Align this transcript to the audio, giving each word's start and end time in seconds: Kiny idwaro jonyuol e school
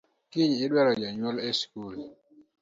Kiny 0.31 0.55
idwaro 0.65 0.91
jonyuol 1.01 1.37
e 1.49 1.51
school 1.59 1.97